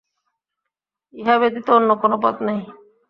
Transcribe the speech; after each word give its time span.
ইহা 1.13 1.35
ব্যতীত 1.41 1.67
অন্য 1.71 1.89
কোন 2.01 2.11
পথ 2.23 2.35
নাই। 2.45 2.59